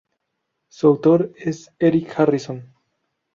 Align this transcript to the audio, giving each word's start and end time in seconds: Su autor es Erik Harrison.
Su 0.67 0.87
autor 0.87 1.31
es 1.37 1.71
Erik 1.77 2.11
Harrison. 2.17 2.73